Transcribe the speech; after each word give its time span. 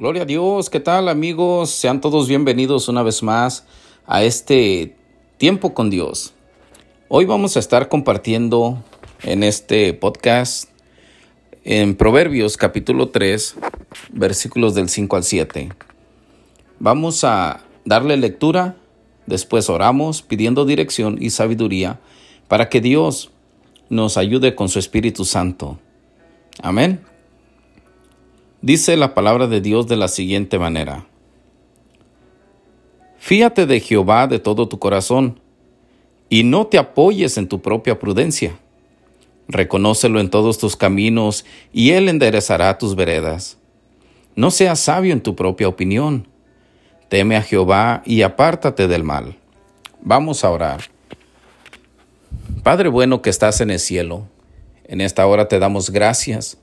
Gloria 0.00 0.22
a 0.22 0.26
Dios, 0.26 0.70
¿qué 0.70 0.78
tal 0.78 1.08
amigos? 1.08 1.70
Sean 1.70 2.00
todos 2.00 2.28
bienvenidos 2.28 2.86
una 2.86 3.02
vez 3.02 3.20
más 3.24 3.66
a 4.06 4.22
este 4.22 4.94
tiempo 5.38 5.74
con 5.74 5.90
Dios. 5.90 6.34
Hoy 7.08 7.24
vamos 7.24 7.56
a 7.56 7.58
estar 7.58 7.88
compartiendo 7.88 8.84
en 9.24 9.42
este 9.42 9.92
podcast 9.94 10.70
en 11.64 11.96
Proverbios 11.96 12.56
capítulo 12.56 13.08
3, 13.08 13.56
versículos 14.12 14.76
del 14.76 14.88
5 14.88 15.16
al 15.16 15.24
7. 15.24 15.68
Vamos 16.78 17.24
a 17.24 17.64
darle 17.84 18.16
lectura, 18.16 18.76
después 19.26 19.68
oramos 19.68 20.22
pidiendo 20.22 20.64
dirección 20.64 21.18
y 21.20 21.30
sabiduría 21.30 21.98
para 22.46 22.68
que 22.68 22.80
Dios 22.80 23.32
nos 23.88 24.16
ayude 24.16 24.54
con 24.54 24.68
su 24.68 24.78
Espíritu 24.78 25.24
Santo. 25.24 25.76
Amén. 26.62 27.00
Dice 28.60 28.96
la 28.96 29.14
palabra 29.14 29.46
de 29.46 29.60
Dios 29.60 29.86
de 29.86 29.96
la 29.96 30.08
siguiente 30.08 30.58
manera. 30.58 31.06
Fíate 33.18 33.66
de 33.66 33.78
Jehová 33.78 34.26
de 34.26 34.40
todo 34.40 34.66
tu 34.68 34.80
corazón, 34.80 35.38
y 36.28 36.42
no 36.42 36.66
te 36.66 36.76
apoyes 36.76 37.38
en 37.38 37.46
tu 37.46 37.62
propia 37.62 38.00
prudencia. 38.00 38.58
Reconócelo 39.46 40.18
en 40.18 40.28
todos 40.28 40.58
tus 40.58 40.76
caminos, 40.76 41.44
y 41.72 41.90
Él 41.90 42.08
enderezará 42.08 42.76
tus 42.78 42.96
veredas. 42.96 43.58
No 44.34 44.50
seas 44.50 44.80
sabio 44.80 45.12
en 45.12 45.22
tu 45.22 45.36
propia 45.36 45.68
opinión. 45.68 46.26
Teme 47.08 47.36
a 47.36 47.42
Jehová 47.42 48.02
y 48.04 48.22
apártate 48.22 48.88
del 48.88 49.04
mal. 49.04 49.36
Vamos 50.02 50.44
a 50.44 50.50
orar. 50.50 50.80
Padre 52.64 52.88
bueno 52.88 53.22
que 53.22 53.30
estás 53.30 53.60
en 53.60 53.70
el 53.70 53.78
cielo, 53.78 54.26
en 54.84 55.00
esta 55.00 55.26
hora 55.28 55.46
te 55.46 55.60
damos 55.60 55.90
gracias 55.90 56.58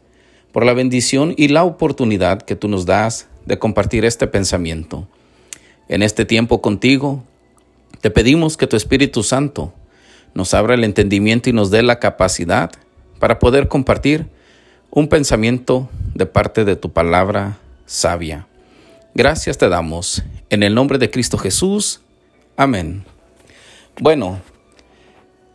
por 0.55 0.65
la 0.65 0.73
bendición 0.73 1.33
y 1.35 1.49
la 1.49 1.65
oportunidad 1.65 2.41
que 2.41 2.55
tú 2.55 2.69
nos 2.69 2.85
das 2.85 3.27
de 3.45 3.59
compartir 3.59 4.05
este 4.05 4.25
pensamiento. 4.25 5.05
En 5.89 6.01
este 6.01 6.23
tiempo 6.23 6.61
contigo, 6.61 7.25
te 7.99 8.09
pedimos 8.09 8.55
que 8.55 8.65
tu 8.65 8.77
Espíritu 8.77 9.21
Santo 9.21 9.73
nos 10.33 10.53
abra 10.53 10.75
el 10.75 10.85
entendimiento 10.85 11.49
y 11.49 11.51
nos 11.51 11.71
dé 11.71 11.83
la 11.83 11.99
capacidad 11.99 12.71
para 13.19 13.37
poder 13.37 13.67
compartir 13.67 14.27
un 14.91 15.09
pensamiento 15.09 15.89
de 16.13 16.25
parte 16.25 16.63
de 16.63 16.77
tu 16.77 16.89
palabra 16.89 17.57
sabia. 17.85 18.47
Gracias 19.13 19.57
te 19.57 19.67
damos. 19.67 20.23
En 20.49 20.63
el 20.63 20.73
nombre 20.73 20.97
de 20.99 21.11
Cristo 21.11 21.37
Jesús. 21.37 21.99
Amén. 22.55 23.03
Bueno, 23.99 24.39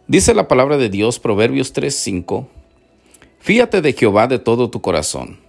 dice 0.09 0.35
la 0.35 0.47
palabra 0.47 0.77
de 0.77 0.91
Dios, 0.91 1.19
Proverbios 1.19 1.73
3:5 1.73 2.60
Fíate 3.41 3.81
de 3.81 3.95
Jehová 3.95 4.27
de 4.27 4.39
todo 4.39 4.69
tu 4.69 4.83
corazón. 4.83 5.41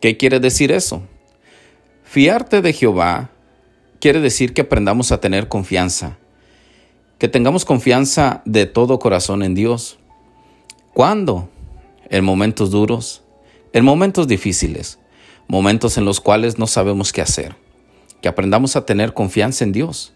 ¿Qué 0.00 0.16
quiere 0.16 0.38
decir 0.38 0.70
eso? 0.70 1.02
Fiarte 2.04 2.62
de 2.62 2.72
Jehová 2.72 3.30
quiere 3.98 4.20
decir 4.20 4.54
que 4.54 4.60
aprendamos 4.60 5.10
a 5.10 5.20
tener 5.20 5.48
confianza, 5.48 6.16
que 7.18 7.26
tengamos 7.26 7.64
confianza 7.64 8.40
de 8.44 8.66
todo 8.66 9.00
corazón 9.00 9.42
en 9.42 9.56
Dios. 9.56 9.98
¿Cuándo? 10.94 11.48
En 12.08 12.24
momentos 12.24 12.70
duros, 12.70 13.24
en 13.72 13.84
momentos 13.84 14.28
difíciles, 14.28 15.00
momentos 15.48 15.98
en 15.98 16.04
los 16.04 16.20
cuales 16.20 16.56
no 16.56 16.68
sabemos 16.68 17.12
qué 17.12 17.20
hacer, 17.20 17.56
que 18.22 18.28
aprendamos 18.28 18.76
a 18.76 18.86
tener 18.86 19.12
confianza 19.12 19.64
en 19.64 19.72
Dios. 19.72 20.12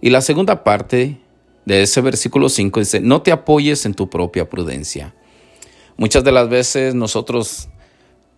Y 0.00 0.08
la 0.08 0.22
segunda 0.22 0.64
parte 0.64 1.18
de 1.66 1.82
ese 1.82 2.00
versículo 2.00 2.48
5 2.48 2.80
dice, 2.80 3.00
no 3.00 3.20
te 3.20 3.30
apoyes 3.30 3.84
en 3.84 3.92
tu 3.92 4.08
propia 4.08 4.48
prudencia. 4.48 5.14
Muchas 5.96 6.24
de 6.24 6.32
las 6.32 6.48
veces 6.48 6.94
nosotros 6.94 7.68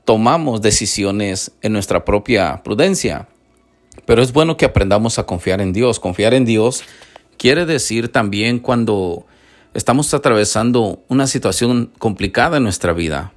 tomamos 0.05 0.60
decisiones 0.60 1.52
en 1.62 1.72
nuestra 1.72 2.05
propia 2.05 2.62
prudencia, 2.62 3.28
pero 4.06 4.22
es 4.22 4.33
bueno 4.33 4.56
que 4.56 4.64
aprendamos 4.64 5.19
a 5.19 5.27
confiar 5.27 5.60
en 5.60 5.72
Dios. 5.72 6.00
Confiar 6.00 6.34
en 6.34 6.44
Dios 6.44 6.82
quiere 7.38 7.64
decir 7.64 8.10
también 8.10 8.58
cuando 8.58 9.25
estamos 9.72 10.12
atravesando 10.12 11.03
una 11.09 11.26
situación 11.26 11.91
complicada 11.98 12.59
en 12.59 12.65
nuestra 12.65 12.92
vida. 12.92 13.32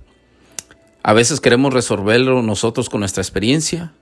A 1.04 1.14
veces 1.14 1.40
queremos 1.40 1.74
resolverlo 1.74 2.42
nosotros 2.42 2.90
con 2.90 3.00
nuestra 3.00 3.22
experiencia, 3.22 3.94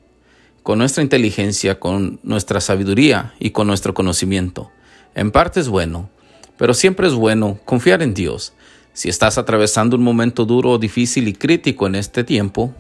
con 0.64 0.80
nuestra 0.80 1.04
inteligencia, 1.04 1.80
con 1.80 2.20
nuestra 2.24 2.62
sabiduría 2.62 3.36
y 3.40 3.52
con 3.52 3.68
nuestro 3.68 3.94
conocimiento. 3.94 4.72
En 5.14 5.32
parte 5.32 5.60
es 5.60 5.70
bueno, 5.70 6.10
pero 6.58 6.74
siempre 6.74 7.08
es 7.08 7.14
bueno 7.14 7.60
confiar 7.66 8.02
en 8.02 8.14
Dios 8.14 8.54
si 8.96 9.10
estás 9.10 9.38
atravesando 9.38 9.98
un 9.98 10.04
momento 10.04 10.46
duro, 10.46 10.78
difícil 10.78 11.28
y 11.28 11.34
crítico 11.34 11.86
en 11.86 11.96
este 11.96 12.24
tiempo, 12.24 12.74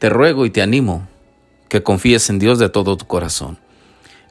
te 0.00 0.10
ruego 0.10 0.44
y 0.44 0.50
te 0.50 0.60
animo 0.60 1.06
que 1.68 1.84
confíes 1.84 2.28
en 2.30 2.40
Dios 2.40 2.58
de 2.58 2.68
todo 2.68 2.96
tu 2.96 3.06
corazón. 3.06 3.58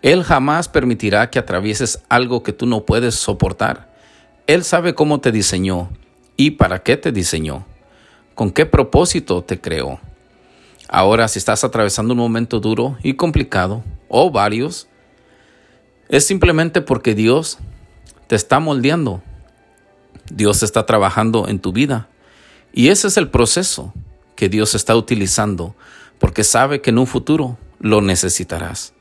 Él 0.01 0.25
jamás 0.25 0.67
permitirá 0.67 1.29
que 1.29 1.39
atravieses 1.39 2.03
algo 2.09 2.43
que 2.43 2.51
tú 2.51 2.65
no 2.65 2.85
puedes 2.85 3.15
soportar. 3.15 3.95
Él 4.45 4.65
sabe 4.65 4.93
cómo 4.93 5.21
te 5.21 5.31
diseñó 5.31 5.89
y 6.35 6.51
para 6.51 6.83
qué 6.83 6.97
te 6.97 7.13
diseñó, 7.13 7.65
con 8.35 8.51
qué 8.51 8.65
propósito 8.65 9.43
te 9.45 9.61
creó. 9.61 10.01
Ahora, 10.89 11.29
si 11.29 11.39
estás 11.39 11.63
atravesando 11.63 12.13
un 12.13 12.19
momento 12.19 12.59
duro 12.59 12.97
y 13.03 13.13
complicado, 13.13 13.85
o 14.09 14.31
varios, 14.31 14.89
es 16.09 16.27
simplemente 16.27 16.81
porque 16.81 17.15
Dios 17.15 17.57
te 18.27 18.35
está 18.35 18.59
moldeando 18.59 19.23
Dios 20.35 20.63
está 20.63 20.85
trabajando 20.85 21.47
en 21.47 21.59
tu 21.59 21.71
vida. 21.73 22.07
Y 22.73 22.87
ese 22.87 23.07
es 23.07 23.17
el 23.17 23.29
proceso 23.29 23.93
que 24.35 24.49
Dios 24.49 24.75
está 24.75 24.95
utilizando 24.95 25.75
porque 26.19 26.43
sabe 26.43 26.81
que 26.81 26.91
en 26.91 26.99
un 26.99 27.07
futuro 27.07 27.57
lo 27.79 28.01
necesitarás. 28.01 28.93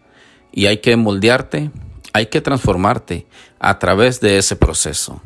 Y 0.53 0.67
hay 0.67 0.79
que 0.79 0.97
moldearte, 0.97 1.71
hay 2.13 2.27
que 2.27 2.41
transformarte 2.41 3.27
a 3.59 3.79
través 3.79 4.21
de 4.21 4.39
ese 4.39 4.57
proceso. 4.57 5.23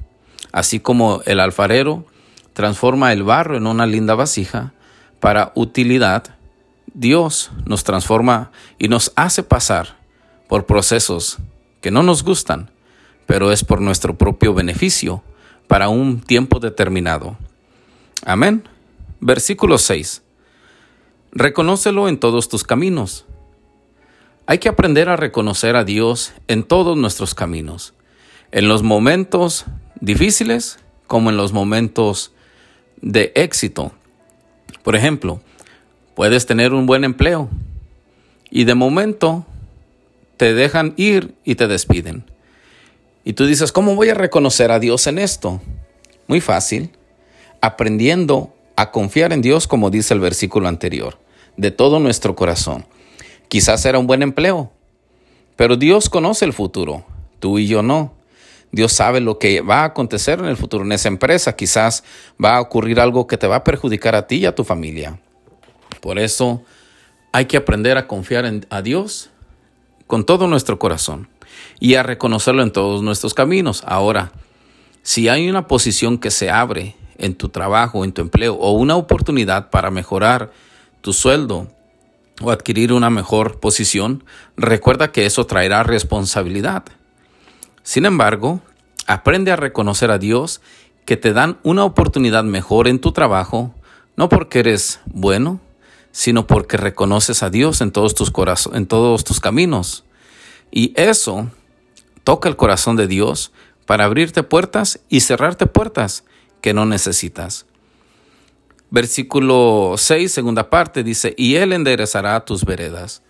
Así 0.52 0.80
como 0.80 1.22
el 1.24 1.40
alfarero 1.40 2.04
transforma 2.52 3.12
el 3.12 3.22
barro 3.22 3.56
en 3.56 3.66
una 3.66 3.86
linda 3.86 4.14
vasija 4.14 4.74
para 5.20 5.52
utilidad, 5.54 6.36
Dios 6.92 7.50
nos 7.64 7.82
transforma 7.82 8.52
y 8.78 8.88
nos 8.88 9.12
hace 9.16 9.42
pasar 9.42 9.96
por 10.48 10.66
procesos 10.66 11.38
que 11.80 11.90
no 11.90 12.02
nos 12.02 12.22
gustan, 12.22 12.70
pero 13.26 13.50
es 13.50 13.64
por 13.64 13.80
nuestro 13.80 14.18
propio 14.18 14.52
beneficio 14.52 15.22
para 15.74 15.88
un 15.88 16.20
tiempo 16.20 16.60
determinado. 16.60 17.36
Amén. 18.24 18.62
Versículo 19.18 19.76
6. 19.76 20.22
Reconócelo 21.32 22.08
en 22.08 22.18
todos 22.18 22.48
tus 22.48 22.62
caminos. 22.62 23.26
Hay 24.46 24.58
que 24.58 24.68
aprender 24.68 25.08
a 25.08 25.16
reconocer 25.16 25.74
a 25.74 25.82
Dios 25.82 26.32
en 26.46 26.62
todos 26.62 26.96
nuestros 26.96 27.34
caminos, 27.34 27.92
en 28.52 28.68
los 28.68 28.84
momentos 28.84 29.64
difíciles 30.00 30.78
como 31.08 31.30
en 31.30 31.36
los 31.36 31.52
momentos 31.52 32.32
de 33.02 33.32
éxito. 33.34 33.90
Por 34.84 34.94
ejemplo, 34.94 35.40
puedes 36.14 36.46
tener 36.46 36.72
un 36.72 36.86
buen 36.86 37.02
empleo 37.02 37.48
y 38.48 38.62
de 38.62 38.76
momento 38.76 39.44
te 40.36 40.54
dejan 40.54 40.94
ir 40.96 41.34
y 41.42 41.56
te 41.56 41.66
despiden. 41.66 42.26
Y 43.24 43.32
tú 43.32 43.46
dices, 43.46 43.72
¿cómo 43.72 43.94
voy 43.94 44.10
a 44.10 44.14
reconocer 44.14 44.70
a 44.70 44.78
Dios 44.78 45.06
en 45.06 45.18
esto? 45.18 45.62
Muy 46.26 46.42
fácil, 46.42 46.90
aprendiendo 47.62 48.54
a 48.76 48.90
confiar 48.90 49.32
en 49.32 49.40
Dios 49.40 49.66
como 49.66 49.90
dice 49.90 50.12
el 50.12 50.20
versículo 50.20 50.68
anterior, 50.68 51.18
de 51.56 51.70
todo 51.70 52.00
nuestro 52.00 52.36
corazón. 52.36 52.86
Quizás 53.48 53.86
era 53.86 53.98
un 53.98 54.06
buen 54.06 54.22
empleo, 54.22 54.72
pero 55.56 55.76
Dios 55.76 56.10
conoce 56.10 56.44
el 56.44 56.52
futuro, 56.52 57.06
tú 57.38 57.58
y 57.58 57.66
yo 57.66 57.82
no. 57.82 58.12
Dios 58.72 58.92
sabe 58.92 59.20
lo 59.20 59.38
que 59.38 59.60
va 59.60 59.82
a 59.82 59.84
acontecer 59.84 60.40
en 60.40 60.46
el 60.46 60.56
futuro 60.56 60.84
en 60.84 60.92
esa 60.92 61.06
empresa. 61.06 61.54
Quizás 61.54 62.02
va 62.44 62.56
a 62.56 62.60
ocurrir 62.60 62.98
algo 62.98 63.28
que 63.28 63.38
te 63.38 63.46
va 63.46 63.56
a 63.56 63.64
perjudicar 63.64 64.16
a 64.16 64.26
ti 64.26 64.38
y 64.38 64.46
a 64.46 64.54
tu 64.54 64.64
familia. 64.64 65.20
Por 66.00 66.18
eso 66.18 66.62
hay 67.30 67.44
que 67.44 67.56
aprender 67.56 67.96
a 67.96 68.08
confiar 68.08 68.44
en, 68.44 68.66
a 68.70 68.82
Dios 68.82 69.30
con 70.08 70.26
todo 70.26 70.48
nuestro 70.48 70.80
corazón 70.80 71.28
y 71.80 71.94
a 71.94 72.02
reconocerlo 72.02 72.62
en 72.62 72.72
todos 72.72 73.02
nuestros 73.02 73.34
caminos. 73.34 73.82
Ahora, 73.86 74.32
si 75.02 75.28
hay 75.28 75.48
una 75.48 75.66
posición 75.66 76.18
que 76.18 76.30
se 76.30 76.50
abre 76.50 76.96
en 77.18 77.34
tu 77.34 77.48
trabajo, 77.48 78.04
en 78.04 78.12
tu 78.12 78.22
empleo, 78.22 78.54
o 78.54 78.72
una 78.72 78.96
oportunidad 78.96 79.70
para 79.70 79.90
mejorar 79.90 80.52
tu 81.00 81.12
sueldo 81.12 81.68
o 82.40 82.50
adquirir 82.50 82.92
una 82.92 83.10
mejor 83.10 83.60
posición, 83.60 84.24
recuerda 84.56 85.12
que 85.12 85.26
eso 85.26 85.46
traerá 85.46 85.82
responsabilidad. 85.82 86.84
Sin 87.82 88.06
embargo, 88.06 88.60
aprende 89.06 89.52
a 89.52 89.56
reconocer 89.56 90.10
a 90.10 90.18
Dios 90.18 90.60
que 91.04 91.16
te 91.16 91.32
dan 91.32 91.58
una 91.62 91.84
oportunidad 91.84 92.44
mejor 92.44 92.88
en 92.88 92.98
tu 92.98 93.12
trabajo, 93.12 93.74
no 94.16 94.28
porque 94.28 94.60
eres 94.60 95.00
bueno, 95.06 95.60
sino 96.10 96.46
porque 96.46 96.76
reconoces 96.76 97.42
a 97.42 97.50
Dios 97.50 97.80
en 97.80 97.90
todos 97.90 98.14
tus, 98.14 98.32
en 98.72 98.86
todos 98.86 99.24
tus 99.24 99.40
caminos. 99.40 100.03
Y 100.76 100.92
eso 100.96 101.52
toca 102.24 102.48
el 102.48 102.56
corazón 102.56 102.96
de 102.96 103.06
Dios 103.06 103.52
para 103.86 104.06
abrirte 104.06 104.42
puertas 104.42 104.98
y 105.08 105.20
cerrarte 105.20 105.66
puertas 105.66 106.24
que 106.60 106.74
no 106.74 106.84
necesitas. 106.84 107.66
Versículo 108.90 109.94
6, 109.96 110.32
segunda 110.32 110.70
parte, 110.70 111.04
dice, 111.04 111.32
y 111.36 111.54
Él 111.54 111.72
enderezará 111.72 112.44
tus 112.44 112.64
veredas. 112.64 113.22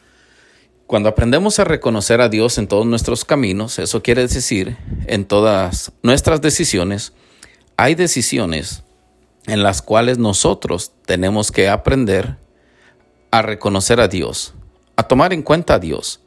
Cuando 0.86 1.10
aprendemos 1.10 1.58
a 1.58 1.64
reconocer 1.64 2.22
a 2.22 2.30
Dios 2.30 2.56
en 2.56 2.66
todos 2.66 2.86
nuestros 2.86 3.26
caminos, 3.26 3.78
eso 3.78 4.02
quiere 4.02 4.22
decir 4.22 4.78
en 5.06 5.26
todas 5.26 5.92
nuestras 6.02 6.40
decisiones, 6.40 7.12
hay 7.76 7.94
decisiones 7.94 8.84
en 9.46 9.62
las 9.62 9.82
cuales 9.82 10.16
nosotros 10.16 10.92
tenemos 11.04 11.52
que 11.52 11.68
aprender 11.68 12.38
a 13.30 13.42
reconocer 13.42 14.00
a 14.00 14.08
Dios, 14.08 14.54
a 14.96 15.02
tomar 15.02 15.34
en 15.34 15.42
cuenta 15.42 15.74
a 15.74 15.78
Dios, 15.78 16.23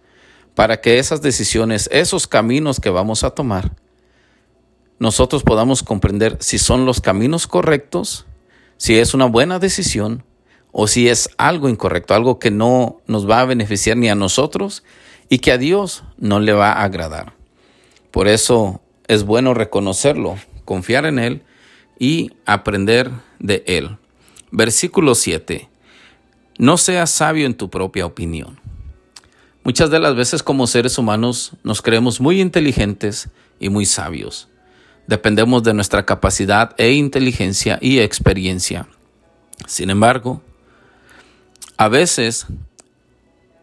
para 0.57 0.81
que 0.81 0.97
esas 0.97 1.21
decisiones, 1.21 1.87
esos 1.91 2.25
caminos 2.25 2.79
que 2.79 2.89
vamos 2.89 3.23
a 3.23 3.29
tomar, 3.29 3.75
nosotros 4.97 5.43
podamos 5.43 5.83
comprender 5.83 6.35
si 6.39 6.57
son 6.57 6.83
los 6.83 6.99
caminos 6.99 7.45
correctos, 7.45 8.25
si 8.75 8.97
es 8.97 9.13
una 9.13 9.25
buena 9.25 9.59
decisión 9.59 10.23
o 10.71 10.87
si 10.87 11.09
es 11.09 11.29
algo 11.37 11.69
incorrecto, 11.69 12.15
algo 12.15 12.39
que 12.39 12.49
no 12.49 13.01
nos 13.05 13.29
va 13.29 13.41
a 13.41 13.45
beneficiar 13.45 13.97
ni 13.97 14.09
a 14.09 14.15
nosotros 14.15 14.83
y 15.29 15.37
que 15.37 15.51
a 15.51 15.59
Dios 15.59 16.03
no 16.17 16.39
le 16.39 16.53
va 16.53 16.71
a 16.71 16.85
agradar. 16.85 17.33
Por 18.09 18.27
eso 18.27 18.81
es 19.07 19.25
bueno 19.25 19.53
reconocerlo, 19.53 20.39
confiar 20.65 21.05
en 21.05 21.19
Él 21.19 21.43
y 21.99 22.31
aprender 22.47 23.11
de 23.37 23.63
Él. 23.67 23.97
Versículo 24.49 25.13
7. 25.13 25.69
No 26.57 26.77
seas 26.77 27.11
sabio 27.11 27.45
en 27.45 27.53
tu 27.53 27.69
propia 27.69 28.07
opinión. 28.07 28.59
Muchas 29.67 29.89
de 29.89 29.99
las 29.99 30.15
veces 30.15 30.43
como 30.43 30.65
seres 30.65 30.97
humanos 30.97 31.51
nos 31.61 31.81
creemos 31.81 32.21
muy 32.21 32.39
inteligentes 32.39 33.27
y 33.59 33.67
muy 33.67 33.85
sabios. 33.85 34.47
Dependemos 35.07 35.61
de 35.61 35.73
nuestra 35.73 36.05
capacidad 36.05 36.73
e 36.77 36.93
inteligencia 36.93 37.77
y 37.81 37.99
experiencia. 37.99 38.87
Sin 39.65 39.89
embargo, 39.89 40.41
a 41.75 41.89
veces 41.89 42.45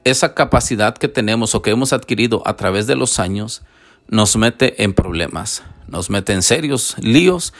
esa 0.05 0.35
capacidad 0.35 0.95
que 0.95 1.09
tenemos 1.09 1.55
o 1.55 1.63
que 1.63 1.71
hemos 1.71 1.95
adquirido 1.95 2.43
a 2.45 2.55
través 2.55 2.87
de 2.87 2.97
los 2.97 3.19
años 3.19 3.63
nos 4.07 4.37
mete 4.37 4.85
en 4.85 4.93
problemas, 4.93 5.63
nos 5.89 6.11
mete 6.11 6.35
en 6.35 6.43
serios 6.43 6.97
líos 6.99 7.55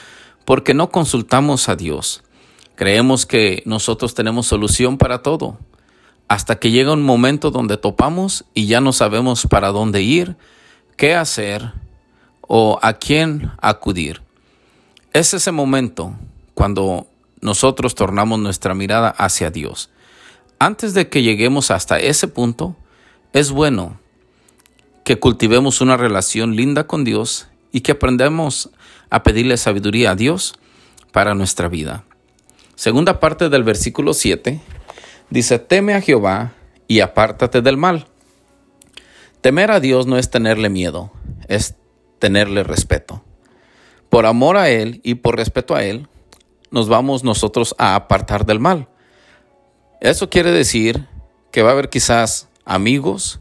porque 0.45 0.75
no 0.75 0.91
consultamos 0.91 1.71
a 1.71 1.77
Dios. 1.77 2.23
Creemos 2.75 3.25
que 3.25 3.63
nosotros 3.65 4.13
tenemos 4.13 4.47
solución 4.47 4.99
para 4.99 5.23
todo, 5.23 5.59
hasta 6.29 6.57
que 6.57 6.71
llega 6.71 6.93
un 6.93 7.03
momento 7.03 7.51
donde 7.51 7.77
topamos 7.77 8.45
y 8.55 8.67
ya 8.67 8.81
no 8.81 8.93
sabemos 8.93 9.47
para 9.47 9.69
dónde 9.69 10.03
ir, 10.03 10.37
qué 10.97 11.15
hacer 11.15 11.73
o 12.41 12.79
a 12.83 12.95
quién 12.95 13.53
acudir. 13.61 14.23
Es 15.13 15.35
ese 15.35 15.53
momento 15.53 16.15
cuando 16.55 17.07
nosotros 17.41 17.95
tornamos 17.95 18.39
nuestra 18.39 18.75
mirada 18.75 19.11
hacia 19.11 19.51
Dios. 19.51 19.91
Antes 20.59 20.95
de 20.95 21.09
que 21.09 21.23
lleguemos 21.23 21.71
hasta 21.71 21.99
ese 21.99 22.27
punto, 22.27 22.77
es 23.33 23.51
bueno 23.51 24.01
que 25.05 25.19
cultivemos 25.19 25.81
una 25.81 25.97
relación 25.97 26.57
linda 26.57 26.87
con 26.87 27.05
Dios 27.05 27.49
y 27.71 27.83
que 27.83 27.93
aprendamos 27.93 28.71
a 29.11 29.23
pedirle 29.23 29.57
sabiduría 29.57 30.13
a 30.13 30.17
Dios 30.17 30.55
para 31.13 31.35
nuestra 31.35 31.69
vida. 31.69 32.05
Segunda 32.77 33.21
parte 33.21 33.51
del 33.51 33.63
versículo 33.63 34.15
7 34.15 34.61
dice, 35.35 35.59
teme 35.59 35.95
a 35.95 36.01
Jehová 36.01 36.53
y 36.87 37.01
apártate 37.01 37.61
del 37.61 37.77
mal. 37.77 38.07
Temer 39.41 39.73
a 39.73 39.81
Dios 39.81 40.07
no 40.07 40.17
es 40.17 40.31
tenerle 40.31 40.71
miedo, 40.71 41.11
es 41.49 41.75
tenerle 42.21 42.63
respeto. 42.63 43.25
Por 44.11 44.27
amor 44.27 44.57
a 44.57 44.71
Él 44.71 45.01
y 45.03 45.17
por 45.17 45.37
respeto 45.37 45.75
a 45.75 45.83
Él, 45.83 46.07
nos 46.71 46.89
vamos 46.89 47.25
nosotros 47.25 47.75
a 47.79 47.97
apartar 47.97 48.47
del 48.47 48.61
mal. 48.61 48.87
Eso 50.01 50.31
quiere 50.31 50.53
decir 50.53 51.05
que 51.51 51.63
va 51.63 51.71
a 51.71 51.73
haber 51.73 51.91
quizás 51.91 52.49
amigos, 52.65 53.41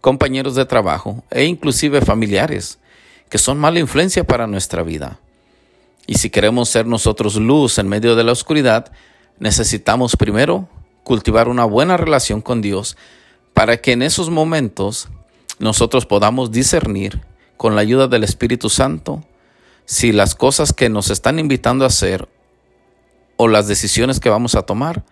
compañeros 0.00 0.54
de 0.54 0.64
trabajo 0.64 1.24
e 1.28 1.44
inclusive 1.44 2.02
familiares 2.02 2.78
que 3.28 3.38
son 3.38 3.58
mala 3.58 3.80
influencia 3.80 4.22
para 4.22 4.46
nuestra 4.46 4.84
vida. 4.84 5.18
Y 6.06 6.18
si 6.18 6.30
queremos 6.30 6.68
ser 6.68 6.86
nosotros 6.86 7.34
luz 7.34 7.78
en 7.78 7.88
medio 7.88 8.14
de 8.14 8.22
la 8.22 8.30
oscuridad, 8.30 8.92
necesitamos 9.40 10.16
primero 10.16 10.68
cultivar 11.04 11.48
una 11.48 11.64
buena 11.64 11.96
relación 11.96 12.40
con 12.40 12.60
Dios 12.60 12.96
para 13.54 13.76
que 13.78 13.92
en 13.92 14.02
esos 14.02 14.30
momentos 14.30 15.08
nosotros 15.58 16.06
podamos 16.06 16.50
discernir 16.50 17.20
con 17.56 17.74
la 17.74 17.82
ayuda 17.82 18.08
del 18.08 18.24
Espíritu 18.24 18.68
Santo, 18.68 19.24
si 19.84 20.12
las 20.12 20.34
cosas 20.34 20.72
que 20.72 20.88
nos 20.88 21.10
están 21.10 21.38
invitando 21.38 21.84
a 21.84 21.88
hacer 21.88 22.28
o 23.36 23.48
las 23.48 23.68
decisiones 23.68 24.20
que 24.20 24.30
vamos 24.30 24.54
a 24.54 24.62
tomar 24.62 25.04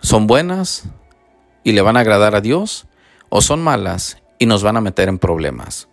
son 0.00 0.26
buenas 0.26 0.84
y 1.64 1.72
le 1.72 1.82
van 1.82 1.96
a 1.96 2.00
agradar 2.00 2.34
a 2.34 2.40
Dios 2.40 2.86
o 3.28 3.42
son 3.42 3.60
malas 3.60 4.18
y 4.38 4.46
nos 4.46 4.62
van 4.62 4.76
a 4.76 4.80
meter 4.80 5.08
en 5.08 5.18
problemas. 5.18 5.88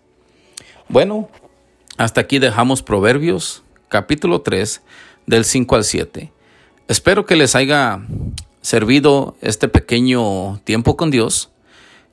Bueno, 0.88 1.30
hasta 1.98 2.22
aquí 2.22 2.40
dejamos 2.40 2.84
Proverbios 2.84 3.64
capítulo 3.90 4.42
3 4.42 4.82
del 5.26 5.46
5 5.46 5.76
al 5.76 5.84
7. 5.84 6.32
Espero 6.88 7.26
que 7.26 7.36
les 7.36 7.56
haya 7.56 8.02
servido 8.66 9.36
este 9.42 9.68
pequeño 9.68 10.60
tiempo 10.64 10.98
con 10.98 11.12
Dios 11.12 11.52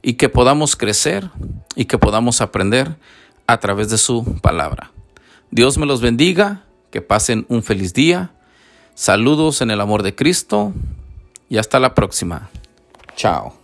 y 0.03 0.15
que 0.15 0.29
podamos 0.29 0.77
crecer 0.77 1.31
y 1.77 1.87
que 1.87 1.97
podamos 1.97 2.43
aprender 2.43 2.97
a 3.47 3.59
través 3.59 3.89
de 3.89 3.97
su 3.97 4.39
palabra. 4.43 4.91
Dios 5.51 5.79
me 5.79 5.87
los 5.87 6.03
bendiga, 6.03 6.65
que 6.91 7.01
pasen 7.01 7.47
un 7.49 7.63
feliz 7.63 7.95
día. 7.95 8.33
Saludos 8.95 9.63
en 9.63 9.71
el 9.71 9.81
amor 9.81 10.03
de 10.03 10.15
Cristo 10.15 10.75
y 11.49 11.57
hasta 11.57 11.81
la 11.81 11.95
próxima. 11.95 12.51
Chao. 13.17 13.62